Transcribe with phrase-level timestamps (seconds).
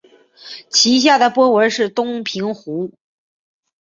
[0.67, 2.91] 其下的波纹是东平湖。